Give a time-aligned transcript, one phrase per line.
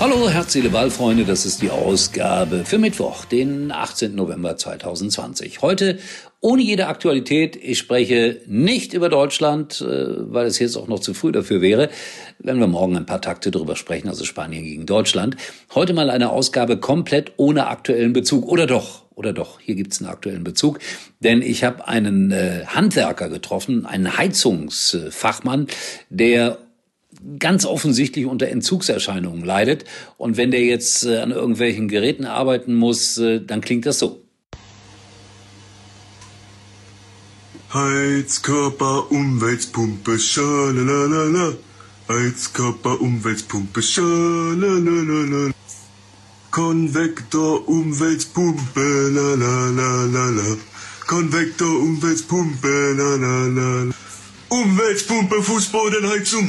[0.00, 1.24] Hallo, Herz, Seele, Ball, Freunde.
[1.24, 4.14] Das ist die Ausgabe für Mittwoch, den 18.
[4.14, 5.60] November 2020.
[5.60, 5.98] Heute
[6.40, 7.58] ohne jede Aktualität.
[7.60, 11.90] Ich spreche nicht über Deutschland, äh, weil es jetzt auch noch zu früh dafür wäre.
[12.38, 15.36] Wenn wir morgen ein paar Takte drüber sprechen, also Spanien gegen Deutschland.
[15.74, 18.46] Heute mal eine Ausgabe komplett ohne aktuellen Bezug.
[18.46, 19.02] Oder doch?
[19.16, 19.58] Oder doch?
[19.58, 20.78] Hier gibt's einen aktuellen Bezug.
[21.18, 25.66] Denn ich habe einen äh, Handwerker getroffen, einen Heizungsfachmann,
[26.08, 26.58] der
[27.38, 29.84] ganz offensichtlich unter Entzugserscheinungen leidet.
[30.16, 34.22] Und wenn der jetzt äh, an irgendwelchen Geräten arbeiten muss, äh, dann klingt das so.
[37.72, 41.52] Heizkörper, Umweltpumpe, schalalala.
[42.08, 45.52] Heizkörper, Umweltpumpe, schalalala.
[46.50, 50.56] Konvektor, Umweltpumpe, la la la la la.
[51.06, 53.92] Konvektor, Umweltpumpe, la la la.
[54.48, 56.48] Umweltpumpe, Fußbodenheizung.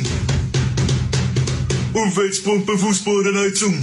[1.93, 3.79] Umweltpumpe, Fußbodenheizung.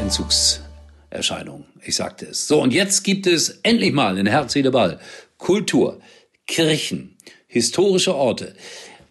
[0.00, 1.66] Entzugserscheinung.
[1.84, 2.48] Ich sagte es.
[2.48, 4.98] So, und jetzt gibt es endlich mal in Herz, Seele, Ball
[5.36, 6.00] Kultur,
[6.46, 7.16] Kirchen,
[7.48, 8.54] historische Orte.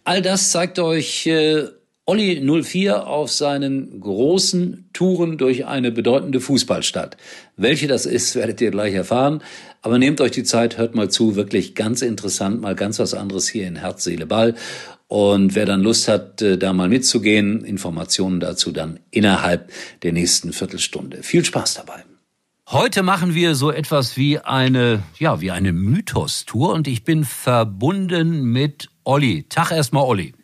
[0.02, 1.68] All das zeigt euch äh,
[2.06, 7.16] Olli 04 auf seinen großen Touren durch eine bedeutende Fußballstadt.
[7.56, 9.42] Welche das ist, werdet ihr gleich erfahren.
[9.82, 13.46] Aber nehmt euch die Zeit, hört mal zu, wirklich ganz interessant, mal ganz was anderes
[13.46, 14.56] hier in Herz, Seele, Ball.
[15.08, 19.70] Und wer dann Lust hat, äh, da mal mitzugehen, Informationen dazu dann innerhalb
[20.02, 21.22] der nächsten Viertelstunde.
[21.22, 22.04] Viel Spaß dabei.
[22.68, 28.42] Heute machen wir so etwas wie eine, ja, wie eine Mythos-Tour und ich bin verbunden
[28.42, 29.44] mit Olli.
[29.48, 30.34] Tag erstmal, Olli.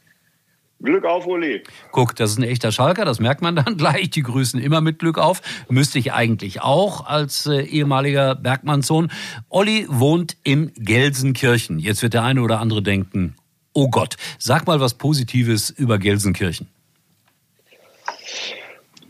[0.82, 1.62] Glück auf, Uli.
[1.92, 4.10] Guck, das ist ein echter Schalker, das merkt man dann gleich.
[4.10, 5.40] Die grüßen immer mit Glück auf.
[5.68, 9.10] Müsste ich eigentlich auch als äh, ehemaliger Bergmannssohn.
[9.48, 11.78] Olli wohnt in Gelsenkirchen.
[11.78, 13.34] Jetzt wird der eine oder andere denken,
[13.72, 16.68] oh Gott, sag mal was Positives über Gelsenkirchen.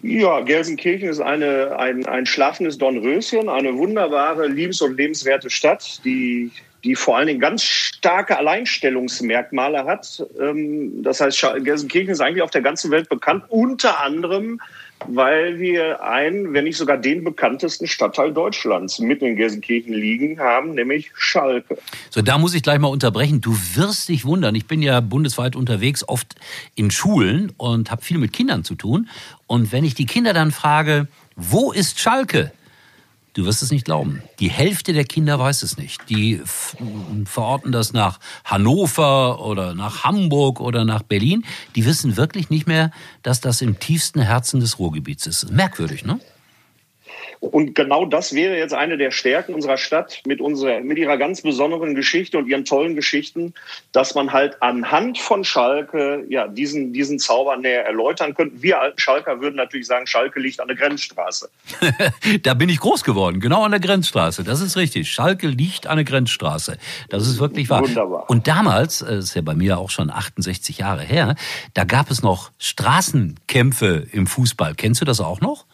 [0.02, 6.50] Ja, Gelsenkirchen ist eine, ein, ein schlafendes Dornröschen, eine wunderbare, liebens- und lebenswerte Stadt, die,
[6.84, 10.24] die vor allen Dingen ganz starke Alleinstellungsmerkmale hat.
[10.40, 14.60] Ähm, das heißt, Gelsenkirchen ist eigentlich auf der ganzen Welt bekannt, unter anderem
[15.08, 20.74] weil wir einen, wenn nicht sogar den bekanntesten Stadtteil Deutschlands mitten in Gelsenkirchen liegen haben,
[20.74, 21.78] nämlich Schalke.
[22.10, 23.40] So, da muss ich gleich mal unterbrechen.
[23.40, 24.54] Du wirst dich wundern.
[24.54, 26.34] Ich bin ja bundesweit unterwegs, oft
[26.74, 29.08] in Schulen und habe viel mit Kindern zu tun.
[29.46, 32.52] Und wenn ich die Kinder dann frage, wo ist Schalke?
[33.34, 34.22] Du wirst es nicht glauben.
[34.40, 36.10] Die Hälfte der Kinder weiß es nicht.
[36.10, 36.42] Die
[37.24, 41.44] verorten das nach Hannover oder nach Hamburg oder nach Berlin.
[41.74, 42.90] Die wissen wirklich nicht mehr,
[43.22, 45.50] dass das im tiefsten Herzen des Ruhrgebiets ist.
[45.50, 46.20] Merkwürdig, ne?
[47.42, 51.42] Und genau das wäre jetzt eine der Stärken unserer Stadt mit, unserer, mit ihrer ganz
[51.42, 53.52] besonderen Geschichte und ihren tollen Geschichten,
[53.90, 58.62] dass man halt anhand von Schalke ja, diesen, diesen Zauber näher erläutern könnte.
[58.62, 61.50] Wir alten Schalker würden natürlich sagen, Schalke liegt an der Grenzstraße.
[62.44, 64.44] da bin ich groß geworden, genau an der Grenzstraße.
[64.44, 65.10] Das ist richtig.
[65.10, 66.78] Schalke liegt an der Grenzstraße.
[67.08, 67.82] Das ist wirklich wahr.
[67.82, 68.30] Wunderbar.
[68.30, 71.34] Und damals, das ist ja bei mir auch schon 68 Jahre her,
[71.74, 74.76] da gab es noch Straßenkämpfe im Fußball.
[74.76, 75.66] Kennst du das auch noch?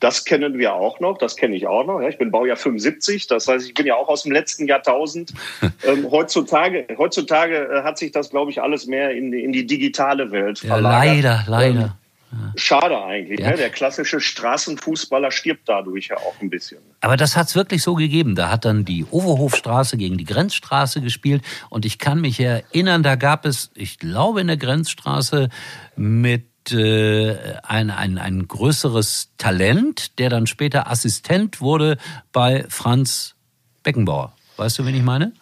[0.00, 2.00] Das kennen wir auch noch, das kenne ich auch noch.
[2.00, 5.32] Ich bin Baujahr 75, das heißt, ich bin ja auch aus dem letzten Jahrtausend.
[5.84, 10.30] Ähm, heutzutage heutzutage äh, hat sich das, glaube ich, alles mehr in, in die digitale
[10.30, 11.24] Welt verlagert.
[11.24, 11.82] Ja, leider, leider.
[11.82, 13.40] Ähm, schade eigentlich.
[13.40, 13.50] Ja.
[13.50, 13.56] Ne?
[13.56, 16.78] Der klassische Straßenfußballer stirbt dadurch ja auch ein bisschen.
[17.00, 18.34] Aber das hat es wirklich so gegeben.
[18.34, 21.42] Da hat dann die Overhofstraße gegen die Grenzstraße gespielt.
[21.70, 25.48] Und ich kann mich erinnern, da gab es, ich glaube, in der Grenzstraße
[25.96, 31.98] mit äh, ein, ein, ein größeres Talent, der dann später Assistent wurde
[32.32, 33.34] bei Franz
[33.82, 34.32] Beckenbauer.
[34.56, 35.32] Weißt du, wen ich meine?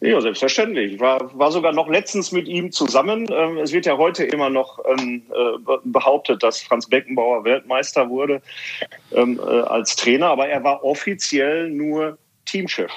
[0.00, 0.94] Ja, selbstverständlich.
[0.94, 3.26] Ich war, war sogar noch letztens mit ihm zusammen.
[3.30, 8.42] Ähm, es wird ja heute immer noch ähm, äh, behauptet, dass Franz Beckenbauer Weltmeister wurde
[9.12, 12.90] ähm, äh, als Trainer, aber er war offiziell nur Teamchef.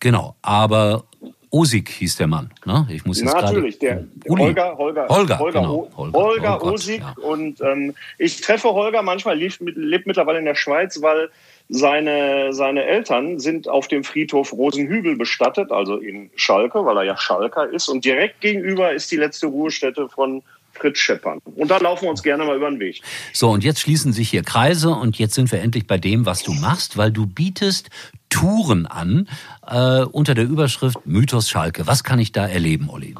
[0.00, 1.04] Genau, aber
[1.50, 2.50] Osig hieß der Mann.
[2.64, 2.86] Ne?
[2.90, 4.42] Ich muss jetzt Natürlich, der Uli.
[4.42, 5.90] Holger, Holger, Holger, Holger, genau.
[5.96, 7.00] Holger, Holger oh Osig.
[7.00, 7.14] Ja.
[7.22, 11.30] Und ähm, ich treffe Holger manchmal, lebt, lebt mittlerweile in der Schweiz, weil
[11.68, 17.16] seine, seine Eltern sind auf dem Friedhof Rosenhügel bestattet, also in Schalke, weil er ja
[17.16, 17.88] Schalker ist.
[17.88, 20.42] Und direkt gegenüber ist die letzte Ruhestätte von
[20.72, 21.40] Fritz Scheppern.
[21.44, 23.02] Und da laufen wir uns gerne mal über den Weg.
[23.32, 26.42] So, und jetzt schließen sich hier Kreise und jetzt sind wir endlich bei dem, was
[26.42, 27.90] du machst, weil du bietest
[28.28, 29.28] Touren an
[29.66, 31.86] äh, unter der Überschrift Mythos Schalke.
[31.86, 33.14] Was kann ich da erleben, Olli?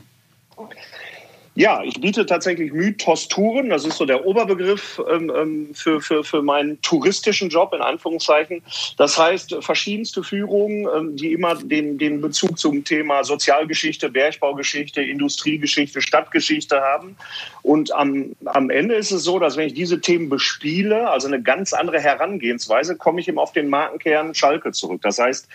[1.58, 3.68] Ja, ich biete tatsächlich Mythos-Touren.
[3.68, 8.62] Das ist so der Oberbegriff ähm, ähm, für, für, für meinen touristischen Job, in Anführungszeichen.
[8.96, 16.00] Das heißt, verschiedenste Führungen, ähm, die immer den, den Bezug zum Thema Sozialgeschichte, Bergbaugeschichte, Industriegeschichte,
[16.00, 17.16] Stadtgeschichte haben.
[17.62, 21.42] Und am, am Ende ist es so, dass wenn ich diese Themen bespiele, also eine
[21.42, 25.02] ganz andere Herangehensweise, komme ich eben auf den Markenkern Schalke zurück.
[25.02, 25.48] Das heißt,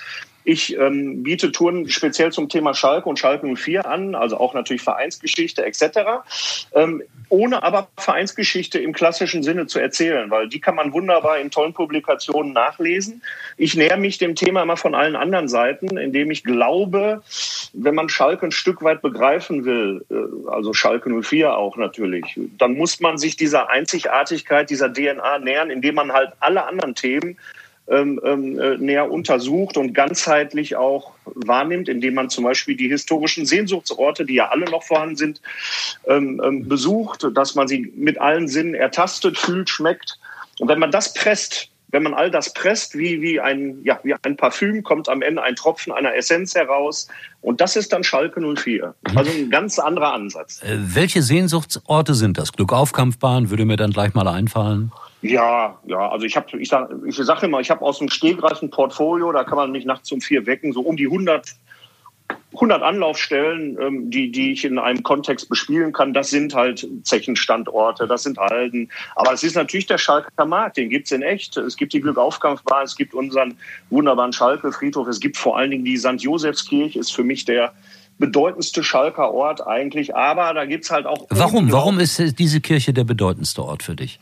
[0.43, 4.81] ich ähm, biete Touren speziell zum Thema Schalke und Schalke 04 an, also auch natürlich
[4.81, 5.99] Vereinsgeschichte etc.,
[6.73, 11.49] ähm, ohne aber Vereinsgeschichte im klassischen Sinne zu erzählen, weil die kann man wunderbar in
[11.49, 13.23] tollen Publikationen nachlesen.
[13.57, 17.23] Ich näher mich dem Thema immer von allen anderen Seiten, indem ich glaube,
[17.73, 22.73] wenn man Schalke ein Stück weit begreifen will, äh, also Schalke 04 auch natürlich, dann
[22.75, 27.37] muss man sich dieser Einzigartigkeit, dieser DNA nähern, indem man halt alle anderen Themen
[27.87, 33.45] ähm, ähm, äh, näher untersucht und ganzheitlich auch wahrnimmt, indem man zum Beispiel die historischen
[33.45, 35.41] Sehnsuchtsorte, die ja alle noch vorhanden sind,
[36.07, 40.17] ähm, ähm, besucht, dass man sie mit allen Sinnen ertastet, fühlt, schmeckt.
[40.59, 44.15] Und wenn man das presst, wenn man all das presst, wie, wie, ein, ja, wie
[44.23, 47.07] ein Parfüm, kommt am Ende ein Tropfen einer Essenz heraus.
[47.41, 48.95] Und das ist dann Schalke 04.
[49.11, 49.17] Mhm.
[49.17, 50.63] Also ein ganz anderer Ansatz.
[50.63, 52.51] Äh, welche Sehnsuchtsorte sind das?
[52.51, 54.91] Glückaufkampfbahn würde mir dann gleich mal einfallen.
[55.21, 58.61] Ja, ja, also ich habe, ich sage ich sag immer, ich habe aus dem Stegreif
[58.63, 61.55] ein Portfolio, da kann man mich nachts um vier wecken, so um die 100,
[62.53, 66.13] 100 Anlaufstellen, ähm, die, die ich in einem Kontext bespielen kann.
[66.13, 68.89] Das sind halt Zechenstandorte, das sind Halden.
[69.15, 71.57] Aber es ist natürlich der Schalker Markt, den gibt's in echt.
[71.57, 73.57] Es gibt die Glückaufkampfbahn, es gibt unseren
[73.89, 76.19] wunderbaren Schalke-Friedhof, es gibt vor allen Dingen die St.
[76.19, 77.73] Josefskirche, ist für mich der
[78.19, 80.15] bedeutendste Schalker Ort eigentlich.
[80.15, 81.25] Aber da gibt's halt auch...
[81.29, 81.71] Warum?
[81.71, 84.19] Warum ist diese Kirche der bedeutendste Ort für dich?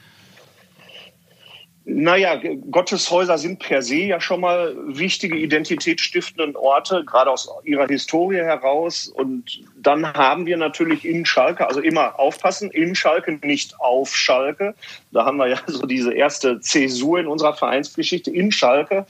[1.84, 2.40] Naja,
[2.70, 9.08] Gotteshäuser sind per se ja schon mal wichtige identitätsstiftenden Orte, gerade aus ihrer Historie heraus.
[9.08, 14.76] Und dann haben wir natürlich in Schalke, also immer aufpassen, in Schalke, nicht auf Schalke.
[15.12, 18.30] Da haben wir ja so diese erste Zäsur in unserer Vereinsgeschichte.
[18.30, 19.08] In Schalke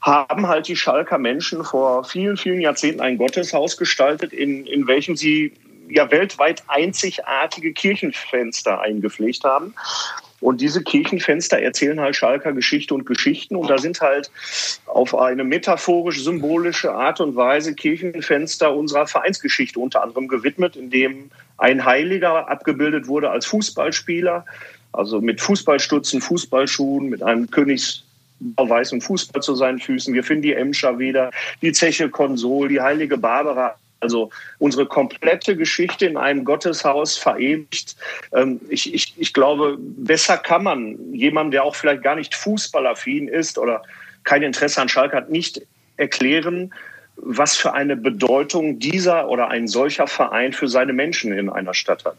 [0.00, 5.16] haben halt die Schalker Menschen vor vielen, vielen Jahrzehnten ein Gotteshaus gestaltet, in, in welchem
[5.16, 5.52] sie
[5.90, 9.74] ja weltweit einzigartige Kirchenfenster eingepflegt haben.
[10.40, 13.56] Und diese Kirchenfenster erzählen halt Schalker Geschichte und Geschichten.
[13.56, 14.30] Und da sind halt
[14.86, 21.84] auf eine metaphorisch-symbolische Art und Weise Kirchenfenster unserer Vereinsgeschichte unter anderem gewidmet, in dem ein
[21.84, 24.44] Heiliger abgebildet wurde als Fußballspieler,
[24.92, 28.02] also mit Fußballstutzen, Fußballschuhen, mit einem Königs
[28.40, 30.12] weißen Fußball zu seinen Füßen.
[30.12, 31.30] Wir finden die Emscher wieder,
[31.62, 37.96] die Zeche Konsol, die heilige Barbara also unsere komplette Geschichte in einem Gotteshaus verewigt.
[38.32, 43.26] Ähm, ich, ich, ich glaube, besser kann man jemandem, der auch vielleicht gar nicht fußballaffin
[43.26, 43.82] ist oder
[44.22, 45.60] kein Interesse an Schalke hat, nicht
[45.96, 46.72] erklären,
[47.16, 52.04] was für eine Bedeutung dieser oder ein solcher Verein für seine Menschen in einer Stadt
[52.04, 52.16] hat.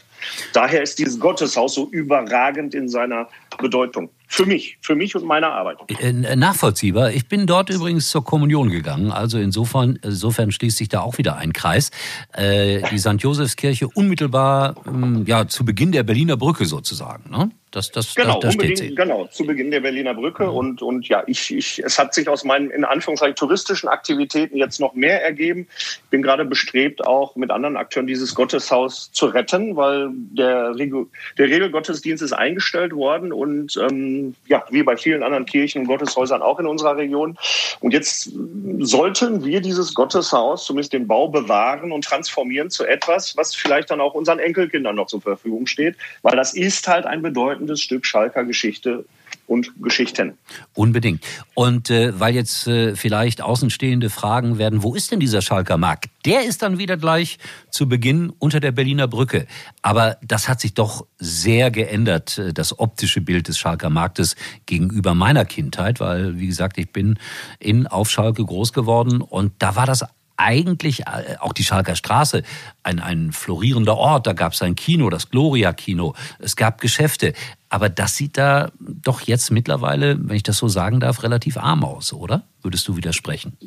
[0.53, 3.27] Daher ist dieses Gotteshaus so überragend in seiner
[3.57, 4.09] Bedeutung.
[4.29, 5.77] Für mich, für mich und meine Arbeit.
[5.99, 7.11] Äh, nachvollziehbar.
[7.11, 9.11] Ich bin dort übrigens zur Kommunion gegangen.
[9.11, 11.91] Also insofern, insofern schließt sich da auch wieder ein Kreis.
[12.33, 13.15] Äh, die St.
[13.19, 17.31] Josefskirche unmittelbar ähm, ja, zu Beginn der Berliner Brücke sozusagen.
[17.31, 17.51] Ne?
[17.77, 20.45] Das, das, genau, das, das steht genau, zu Beginn der Berliner Brücke.
[20.45, 20.56] Mhm.
[20.56, 24.79] Und, und ja, ich, ich, es hat sich aus meinen, in Anführungszeichen, touristischen Aktivitäten jetzt
[24.79, 25.68] noch mehr ergeben.
[25.77, 31.06] Ich bin gerade bestrebt, auch mit anderen Akteuren dieses Gotteshaus zu retten, weil der, der
[31.38, 36.59] Regelgottesdienst ist eingestellt worden und ähm, ja, wie bei vielen anderen Kirchen und Gotteshäusern auch
[36.59, 37.37] in unserer Region.
[37.80, 38.31] Und jetzt
[38.80, 44.02] sollten wir dieses Gotteshaus, zumindest den Bau, bewahren und transformieren zu etwas, was vielleicht dann
[44.02, 48.45] auch unseren Enkelkindern noch zur Verfügung steht, weil das ist halt ein bedeutendes Stück Schalker
[48.45, 49.06] Geschichte
[49.47, 50.38] und Geschichten.
[50.74, 51.24] Unbedingt.
[51.54, 56.09] Und äh, weil jetzt äh, vielleicht Außenstehende fragen werden, wo ist denn dieser Schalker Markt?
[56.26, 57.38] Der ist dann wieder gleich
[57.71, 59.47] zu Beginn unter der Berliner Brücke.
[59.81, 65.16] Aber das hat sich doch sehr geändert, äh, das optische Bild des Schalker Marktes gegenüber
[65.16, 67.18] meiner Kindheit, weil, wie gesagt, ich bin
[67.59, 70.04] in auf Schalke groß geworden und da war das
[70.37, 72.44] eigentlich äh, auch die Schalker Straße
[72.83, 74.27] ein, ein florierender Ort.
[74.27, 76.13] Da gab es ein Kino, das Gloria-Kino.
[76.39, 77.33] Es gab Geschäfte.
[77.69, 81.83] Aber das sieht da doch jetzt mittlerweile, wenn ich das so sagen darf, relativ arm
[81.83, 82.44] aus, oder?
[82.61, 83.57] Würdest du widersprechen?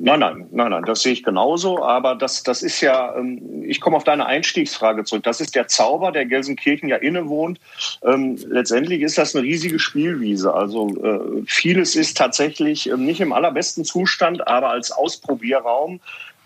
[0.00, 1.82] Nein, nein, nein, nein, das sehe ich genauso.
[1.82, 5.24] Aber das, das ist ja, ähm, ich komme auf deine Einstiegsfrage zurück.
[5.24, 7.58] Das ist der Zauber, der Gelsenkirchen ja innewohnt.
[8.04, 10.54] Ähm, letztendlich ist das eine riesige Spielwiese.
[10.54, 16.00] Also äh, vieles ist tatsächlich ähm, nicht im allerbesten Zustand, aber als Ausprobierraum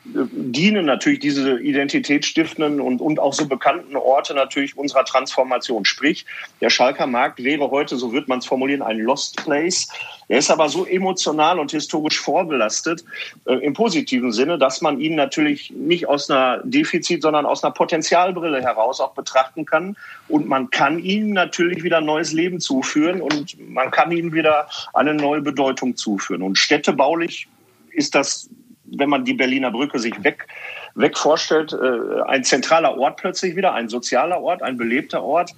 [0.04, 5.84] dienen natürlich diese identitätsstiftenden und, und auch so bekannten Orte natürlich unserer Transformation.
[5.84, 6.26] Sprich,
[6.60, 9.88] der Schalker Markt wäre heute, so wird man es formulieren, ein Lost Place.
[10.26, 13.04] Er ist aber so emotional und historisch vorbelastet
[13.44, 17.72] äh, im positiven Sinne, dass man ihn natürlich nicht aus einer Defizit, sondern aus einer
[17.72, 19.96] Potenzialbrille heraus auch betrachten kann.
[20.26, 25.14] Und man kann ihm natürlich wieder neues Leben zuführen und man kann ihm wieder eine
[25.14, 26.42] neue Bedeutung zuführen.
[26.42, 27.46] Und städtebaulich
[27.92, 28.48] ist das
[28.96, 30.46] wenn man die Berliner Brücke sich weg,
[30.94, 35.52] weg vorstellt, äh, ein zentraler Ort plötzlich wieder, ein sozialer Ort, ein belebter Ort.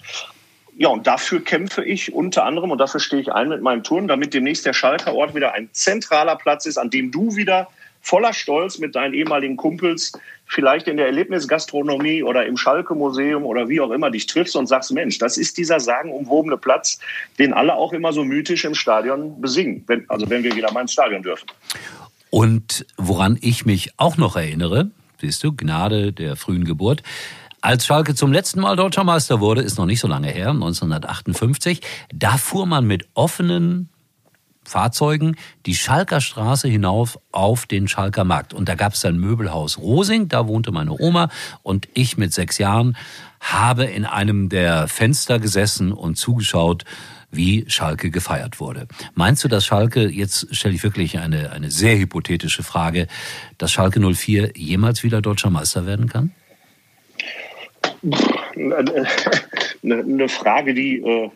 [0.76, 4.08] Ja, und dafür kämpfe ich unter anderem und dafür stehe ich ein mit meinem Turn,
[4.08, 7.68] damit demnächst der Schalker Ort wieder ein zentraler Platz ist, an dem du wieder
[8.04, 10.12] voller Stolz mit deinen ehemaligen Kumpels
[10.46, 14.92] vielleicht in der Erlebnisgastronomie oder im Schalke-Museum oder wie auch immer dich triffst und sagst,
[14.92, 16.98] Mensch, das ist dieser sagenumwobene Platz,
[17.38, 20.82] den alle auch immer so mythisch im Stadion besingen, wenn, also wenn wir wieder mal
[20.82, 21.46] ins Stadion dürfen.
[22.34, 27.04] Und woran ich mich auch noch erinnere, siehst du, Gnade der frühen Geburt,
[27.60, 31.80] als Schalke zum letzten Mal deutscher Meister wurde, ist noch nicht so lange her, 1958,
[32.12, 33.88] da fuhr man mit offenen
[34.64, 38.52] Fahrzeugen die Schalker Straße hinauf auf den Schalker Markt.
[38.52, 41.28] Und da gab es ein Möbelhaus Rosing, da wohnte meine Oma
[41.62, 42.96] und ich mit sechs Jahren
[43.38, 46.84] habe in einem der Fenster gesessen und zugeschaut,
[47.36, 48.86] wie Schalke gefeiert wurde.
[49.14, 53.06] Meinst du, dass Schalke, jetzt stelle ich wirklich eine, eine sehr hypothetische Frage,
[53.58, 56.32] dass Schalke 04 jemals wieder deutscher Meister werden kann?
[59.82, 60.98] Eine Frage, die.
[60.98, 61.30] Äh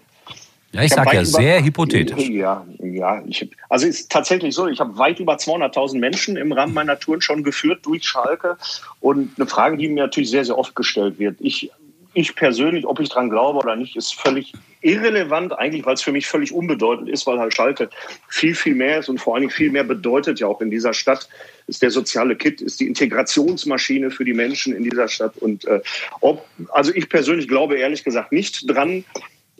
[0.72, 2.28] ja, ich, ich sage ja sehr hypothetisch.
[2.28, 3.22] Ja, ja.
[3.26, 6.98] Ich, also es ist tatsächlich so, ich habe weit über 200.000 Menschen im Rahmen meiner
[6.98, 8.58] Touren schon geführt durch Schalke.
[9.00, 11.36] Und eine Frage, die mir natürlich sehr, sehr oft gestellt wird.
[11.40, 11.70] Ich
[12.14, 16.12] ich persönlich, ob ich dran glaube oder nicht, ist völlig irrelevant, eigentlich, weil es für
[16.12, 17.90] mich völlig unbedeutend ist, weil halt Schalke
[18.28, 20.94] viel, viel mehr ist und vor allen Dingen viel mehr bedeutet ja auch in dieser
[20.94, 21.28] Stadt.
[21.66, 25.36] Ist der soziale Kit, ist die Integrationsmaschine für die Menschen in dieser Stadt.
[25.38, 25.80] Und äh,
[26.20, 29.04] ob, also ich persönlich glaube ehrlich gesagt nicht dran,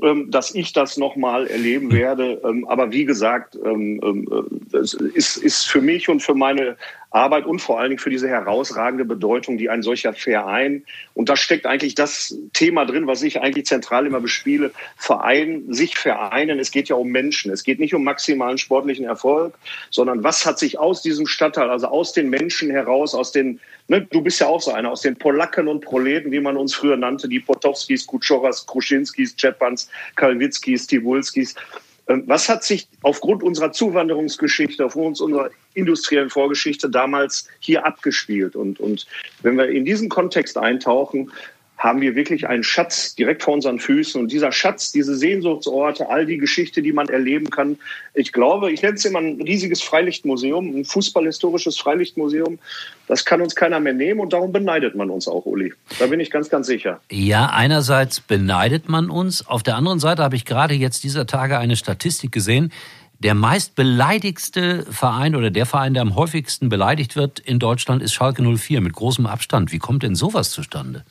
[0.00, 2.40] ähm, dass ich das nochmal erleben werde.
[2.44, 4.26] Ähm, aber wie gesagt, ähm,
[4.70, 6.76] das ist, ist für mich und für meine
[7.10, 10.84] Arbeit und vor allen Dingen für diese herausragende Bedeutung, die ein solcher Verein,
[11.14, 15.96] und da steckt eigentlich das Thema drin, was ich eigentlich zentral immer bespiele, Verein, sich
[15.96, 16.58] vereinen.
[16.58, 17.50] Es geht ja um Menschen.
[17.50, 19.54] Es geht nicht um maximalen sportlichen Erfolg,
[19.90, 24.02] sondern was hat sich aus diesem Stadtteil, also aus den Menschen heraus, aus den, ne,
[24.02, 26.96] du bist ja auch so einer, aus den Polacken und Proleten, wie man uns früher
[26.96, 31.54] nannte, die Potowskis, Kutschoras, Kruschinskis, Czepans, Kalwitzkis, Tibulskis,
[32.08, 38.56] was hat sich aufgrund unserer Zuwanderungsgeschichte, aufgrund unserer industriellen Vorgeschichte damals hier abgespielt?
[38.56, 39.06] Und, und
[39.42, 41.30] wenn wir in diesen Kontext eintauchen,
[41.78, 44.20] haben wir wirklich einen Schatz direkt vor unseren Füßen.
[44.20, 47.78] Und dieser Schatz, diese Sehnsuchtsorte, all die Geschichte, die man erleben kann,
[48.14, 52.58] ich glaube, ich nenne es immer ein riesiges Freilichtmuseum, ein fußballhistorisches Freilichtmuseum.
[53.06, 55.72] Das kann uns keiner mehr nehmen und darum beneidet man uns auch, Uli.
[56.00, 57.00] Da bin ich ganz, ganz sicher.
[57.12, 59.46] Ja, einerseits beneidet man uns.
[59.46, 62.72] Auf der anderen Seite habe ich gerade jetzt dieser Tage eine Statistik gesehen.
[63.20, 68.14] Der meist beleidigste Verein oder der Verein, der am häufigsten beleidigt wird in Deutschland, ist
[68.14, 69.72] Schalke 04 mit großem Abstand.
[69.72, 71.04] Wie kommt denn sowas zustande?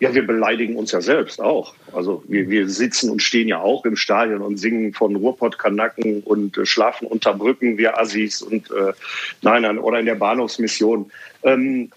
[0.00, 1.74] Ja, wir beleidigen uns ja selbst auch.
[1.92, 6.56] Also wir, wir sitzen und stehen ja auch im Stadion und singen von Ruhrpott-Kanacken und
[6.56, 8.94] äh, schlafen unter Brücken, wir Assis und äh,
[9.42, 11.12] nein, nein, oder in der Bahnhofsmission.
[11.42, 11.90] Ähm,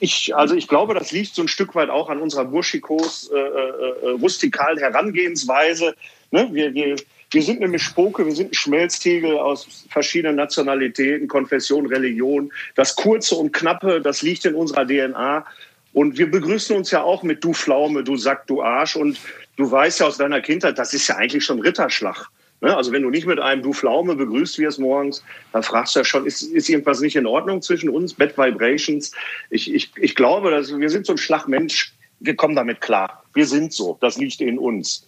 [0.00, 3.36] ich, also ich glaube, das liegt so ein Stück weit auch an unserer burschikos äh,
[3.36, 5.94] äh, rustikalen Herangehensweise.
[6.30, 6.48] Ne?
[6.50, 6.96] Wir, wir,
[7.30, 12.50] wir sind eine Mischpoke, wir sind ein Schmelztiegel aus verschiedenen Nationalitäten, Konfession, Religion.
[12.74, 15.44] Das Kurze und Knappe, das liegt in unserer DNA.
[15.92, 18.96] Und wir begrüßen uns ja auch mit du Pflaume, du Sack, du Arsch.
[18.96, 19.18] Und
[19.56, 22.28] du weißt ja aus deiner Kindheit, das ist ja eigentlich schon Ritterschlag.
[22.60, 22.76] Ne?
[22.76, 26.04] Also wenn du nicht mit einem du Pflaume begrüßt wirst morgens, dann fragst du ja
[26.04, 28.14] schon, ist, ist irgendwas nicht in Ordnung zwischen uns?
[28.14, 29.12] Bad Vibrations.
[29.50, 31.92] Ich, ich, ich glaube, dass wir sind so ein Schlagmensch.
[32.20, 33.22] Wir kommen damit klar.
[33.34, 33.96] Wir sind so.
[34.00, 35.06] Das liegt in uns.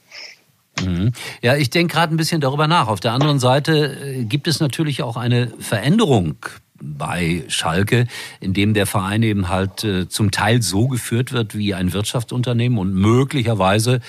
[0.81, 1.13] Mhm.
[1.43, 2.89] Ja, ich denke gerade ein bisschen darüber nach.
[2.89, 6.37] Auf der anderen Seite äh, gibt es natürlich auch eine Veränderung
[6.81, 8.07] bei Schalke,
[8.41, 12.79] in dem der Verein eben halt äh, zum Teil so geführt wird wie ein Wirtschaftsunternehmen
[12.79, 14.01] und möglicherweise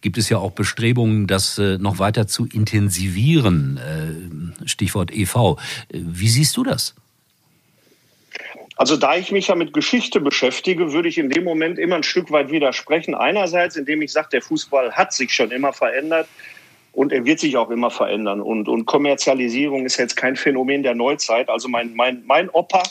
[0.00, 3.78] gibt es ja auch Bestrebungen, das äh, noch weiter zu intensivieren.
[4.62, 5.56] Äh, Stichwort EV.
[5.92, 6.94] Wie siehst du das?
[8.80, 12.02] Also da ich mich ja mit Geschichte beschäftige, würde ich in dem Moment immer ein
[12.02, 13.14] Stück weit widersprechen.
[13.14, 16.28] Einerseits, indem ich sage, der Fußball hat sich schon immer verändert.
[16.92, 18.40] Und er wird sich auch immer verändern.
[18.40, 21.48] Und, und Kommerzialisierung ist jetzt kein Phänomen der Neuzeit.
[21.48, 22.82] Also mein, mein, mein Opa,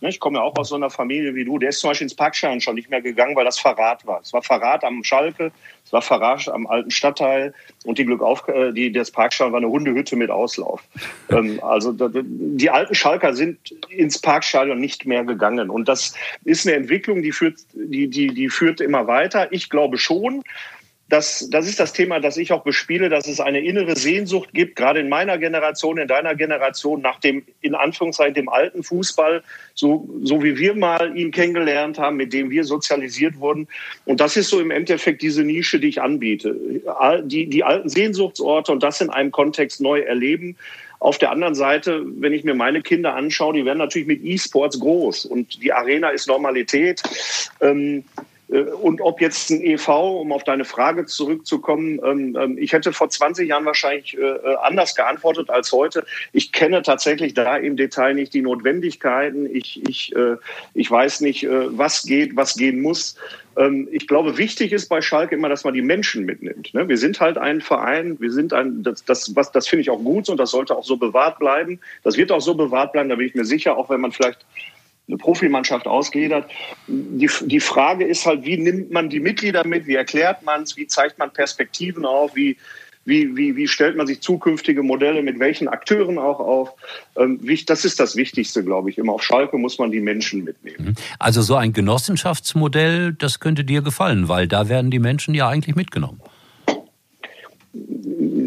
[0.00, 1.58] Ne, ich komme ja auch aus so einer Familie wie du.
[1.58, 4.20] Der ist zum Beispiel ins Parkschein schon nicht mehr gegangen, weil das Verrat war.
[4.20, 5.50] Es war Verrat am Schalke,
[5.84, 7.52] es war Verrat am alten Stadtteil
[7.84, 10.82] und die Glück auf, äh, die, das Parkschein war eine Hundehütte mit Auslauf.
[11.30, 15.68] ähm, also die alten Schalker sind ins Parkstadion nicht mehr gegangen.
[15.68, 19.52] Und das ist eine Entwicklung, die führt, die, die, die führt immer weiter.
[19.52, 20.44] Ich glaube schon,
[21.08, 24.76] das, das ist das Thema, das ich auch bespiele, dass es eine innere Sehnsucht gibt,
[24.76, 29.42] gerade in meiner Generation, in deiner Generation, nach dem, in Anführungszeichen, dem alten Fußball,
[29.74, 33.68] so, so wie wir mal ihn kennengelernt haben, mit dem wir sozialisiert wurden.
[34.04, 36.54] Und das ist so im Endeffekt diese Nische, die ich anbiete.
[37.24, 40.56] Die, die alten Sehnsuchtsorte und das in einem Kontext neu erleben.
[41.00, 44.80] Auf der anderen Seite, wenn ich mir meine Kinder anschaue, die werden natürlich mit E-Sports
[44.80, 47.02] groß und die Arena ist Normalität.
[47.60, 49.88] Ähm, äh, und ob jetzt ein EV,
[50.20, 54.56] um auf deine Frage zurückzukommen, ähm, ähm, ich hätte vor 20 Jahren wahrscheinlich äh, äh,
[54.62, 56.06] anders geantwortet als heute.
[56.32, 59.54] Ich kenne tatsächlich da im Detail nicht die Notwendigkeiten.
[59.54, 60.14] Ich, ich,
[60.74, 63.16] ich weiß nicht, was geht, was gehen muss.
[63.58, 66.72] Ähm, ich glaube, wichtig ist bei Schalke immer, dass man die Menschen mitnimmt.
[66.72, 66.88] Ne?
[66.88, 69.98] Wir sind halt ein Verein, wir sind ein, das, das, was, das finde ich auch
[69.98, 71.80] gut und das sollte auch so bewahrt bleiben.
[72.04, 74.46] Das wird auch so bewahrt bleiben, da bin ich mir sicher, auch wenn man vielleicht
[75.08, 76.50] eine Profimannschaft ausgliedert.
[76.86, 80.76] Die, die Frage ist halt, wie nimmt man die Mitglieder mit, wie erklärt man es,
[80.76, 82.56] wie zeigt man Perspektiven auf, wie,
[83.04, 86.74] wie, wie, wie stellt man sich zukünftige Modelle mit welchen Akteuren auch auf.
[87.16, 88.98] Ähm, das ist das Wichtigste, glaube ich.
[88.98, 90.88] Immer auf Schalke muss man die Menschen mitnehmen.
[90.88, 90.94] Mhm.
[91.18, 95.74] Also so ein Genossenschaftsmodell, das könnte dir gefallen, weil da werden die Menschen ja eigentlich
[95.74, 96.20] mitgenommen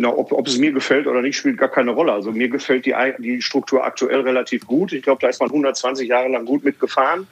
[0.01, 2.11] na, ob, ob es mir gefällt oder nicht, spielt gar keine Rolle.
[2.11, 4.93] Also mir gefällt die, die Struktur aktuell relativ gut.
[4.93, 7.27] Ich glaube, da ist man 120 Jahre lang gut mitgefahren.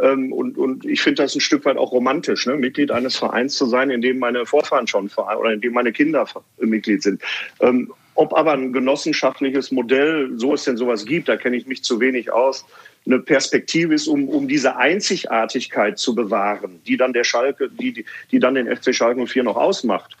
[0.00, 2.56] Ähm, und, und ich finde das ein Stück weit auch romantisch, ne?
[2.56, 6.26] Mitglied eines Vereins zu sein, in dem meine Vorfahren schon oder in dem meine Kinder
[6.58, 7.22] Mitglied sind.
[7.60, 11.84] Ähm, ob aber ein genossenschaftliches Modell, so es denn sowas gibt, da kenne ich mich
[11.84, 12.64] zu wenig aus,
[13.08, 18.38] eine Perspektive ist, um, um diese Einzigartigkeit zu bewahren, die dann der Schalke, die, die,
[18.38, 20.14] dann den FC Schalke 04 noch ausmacht.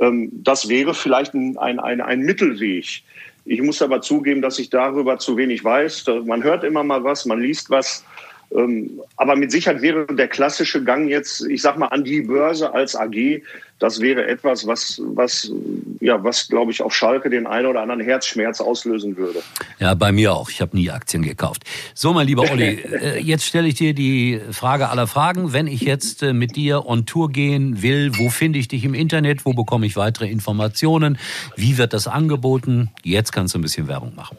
[0.00, 3.02] Ähm, das wäre vielleicht ein, ein, ein, ein Mittelweg.
[3.44, 6.04] Ich muss aber zugeben, dass ich darüber zu wenig weiß.
[6.24, 8.04] Man hört immer mal was, man liest was.
[8.56, 12.72] Ähm, aber mit Sicherheit wäre der klassische Gang jetzt, ich sag mal, an die Börse
[12.72, 13.42] als AG,
[13.78, 15.50] das wäre etwas, was, was,
[16.00, 19.42] ja, was, glaube ich, auf Schalke den einen oder anderen Herzschmerz auslösen würde.
[19.80, 20.50] Ja, bei mir auch.
[20.50, 21.64] Ich habe nie Aktien gekauft.
[21.92, 25.52] So, mein lieber Olli, äh, jetzt stelle ich dir die Frage aller Fragen.
[25.52, 28.94] Wenn ich jetzt äh, mit dir on Tour gehen will, wo finde ich dich im
[28.94, 29.44] Internet?
[29.44, 31.18] Wo bekomme ich weitere Informationen?
[31.56, 32.90] Wie wird das angeboten?
[33.02, 34.36] Jetzt kannst du ein bisschen Werbung machen.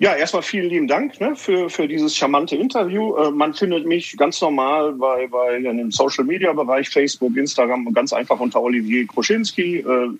[0.00, 3.16] Ja, erstmal vielen lieben Dank ne, für, für dieses charmante Interview.
[3.16, 8.12] Äh, man findet mich ganz normal bei, bei im Social Media Bereich, Facebook, Instagram, ganz
[8.12, 9.78] einfach unter Olivier Kroschinski.
[9.78, 10.10] Äh,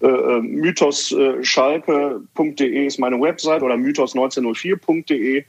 [0.00, 5.44] äh, äh mythosschalke.de ist meine Website oder mythos1904.de.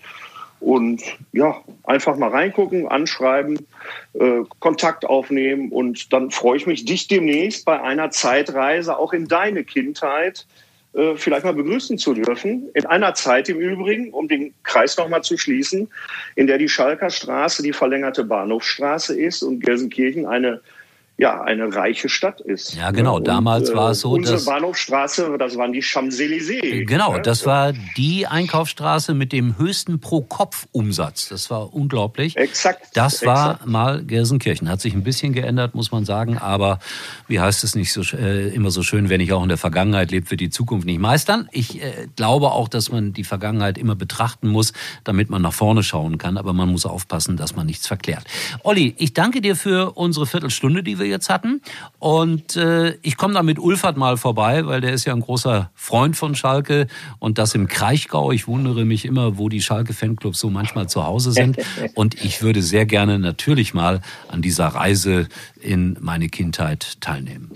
[0.60, 3.66] Und ja, einfach mal reingucken, anschreiben,
[4.14, 9.28] äh, Kontakt aufnehmen und dann freue ich mich, dich demnächst bei einer Zeitreise auch in
[9.28, 10.48] deine Kindheit
[10.94, 12.70] äh, vielleicht mal begrüßen zu dürfen.
[12.74, 15.90] In einer Zeit im Übrigen, um den Kreis nochmal zu schließen,
[16.36, 20.62] in der die Schalker Straße die verlängerte Bahnhofstraße ist und Gelsenkirchen eine
[21.16, 22.76] ja, eine reiche Stadt ist.
[22.76, 23.18] Ja, genau.
[23.18, 24.46] Und, Damals äh, war es so, unsere dass...
[24.46, 26.86] Bahnhofstraße, das waren die Champs-Élysées.
[26.86, 31.30] Genau, das war die Einkaufsstraße mit dem höchsten Pro-Kopf-Umsatz.
[31.30, 32.36] Das war unglaublich.
[32.36, 32.88] Exakt.
[32.96, 33.68] Das war exakt.
[33.68, 34.68] mal Gelsenkirchen.
[34.68, 36.40] Hat sich ein bisschen geändert, muss man sagen.
[36.40, 36.80] Aber
[37.28, 40.10] wie heißt es nicht so äh, immer so schön, wenn ich auch in der Vergangenheit
[40.10, 41.48] lebt, wird die Zukunft nicht meistern.
[41.52, 44.74] Ich äh, glaube auch, dass man die Vergangenheit immer betrachten muss,
[45.04, 46.38] damit man nach vorne schauen kann.
[46.38, 48.26] Aber man muss aufpassen, dass man nichts verklärt.
[48.64, 51.62] Olli, ich danke dir für unsere Viertelstunde, die wir wir jetzt hatten.
[52.00, 55.70] Und äh, ich komme da mit Ulfert mal vorbei, weil der ist ja ein großer
[55.76, 56.88] Freund von Schalke
[57.20, 58.32] und das im Kraichgau.
[58.32, 61.58] Ich wundere mich immer, wo die Schalke-Fanclubs so manchmal zu Hause sind.
[61.96, 65.28] Und ich würde sehr gerne natürlich mal an dieser Reise
[65.62, 67.52] in meine Kindheit teilnehmen.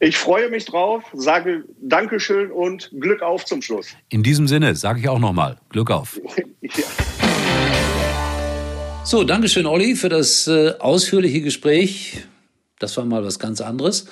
[0.00, 3.88] Ich freue mich drauf, sage Dankeschön und Glück auf zum Schluss.
[4.08, 6.20] In diesem Sinne sage ich auch nochmal Glück auf.
[6.60, 6.70] ja.
[9.10, 12.27] So, Dankeschön, Olli, für das äh, ausführliche Gespräch.
[12.78, 14.06] Das war mal was ganz anderes.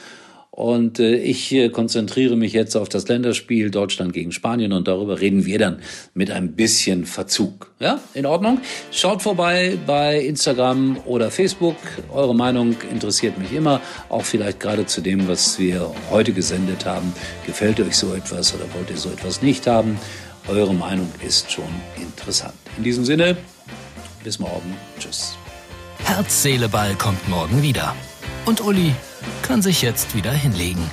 [0.57, 5.20] Und äh, ich äh, konzentriere mich jetzt auf das Länderspiel Deutschland gegen Spanien und darüber
[5.20, 5.83] reden wir dann
[6.14, 7.74] mit ein bisschen Verzug.
[7.79, 8.62] Ja, in Ordnung?
[8.90, 11.76] Schaut vorbei bei Instagram oder Facebook.
[12.11, 17.12] Eure Meinung interessiert mich immer, auch vielleicht gerade zu dem, was wir heute gesendet haben.
[17.44, 19.98] Gefällt euch so etwas oder wollt ihr so etwas nicht haben?
[20.48, 21.64] Eure Meinung ist schon
[22.00, 22.55] interessant.
[22.79, 23.37] In diesem Sinne,
[24.24, 24.74] bis morgen.
[24.98, 25.37] Tschüss.
[26.02, 27.94] Herz, Seele, Ball kommt morgen wieder.
[28.47, 28.95] Und Uli
[29.43, 30.89] kann sich jetzt wieder hinlegen.